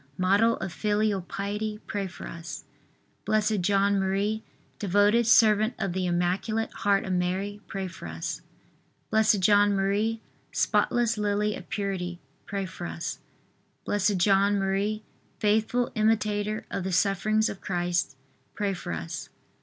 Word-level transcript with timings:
model 0.17 0.57
of 0.57 0.73
filial 0.73 1.21
piety, 1.21 1.77
pray 1.85 2.07
for 2.07 2.25
us. 2.27 2.63
B. 3.23 3.33
J. 3.59 3.73
M., 3.75 4.41
devoted 4.79 5.27
servant 5.27 5.75
of 5.77 5.93
the 5.93 6.07
Immaculate 6.07 6.73
Heart 6.73 7.05
of 7.05 7.13
Mary, 7.13 7.61
pray 7.67 7.87
for 7.87 8.07
us. 8.07 8.41
B. 9.13 9.21
J. 9.21 9.53
M., 9.53 10.19
spotless 10.51 11.19
lily 11.19 11.53
of 11.55 11.69
purity, 11.69 12.19
pray 12.47 12.65
for 12.65 12.87
us. 12.87 13.19
B. 13.87 13.95
J. 14.15 14.31
M., 14.31 15.01
faithful 15.37 15.91
imitator 15.93 16.65
of 16.71 16.83
the 16.83 16.91
sufferings 16.91 17.47
of 17.47 17.61
Christ, 17.61 18.17
pray 18.55 18.73
for 18.73 18.93
us. 18.93 19.29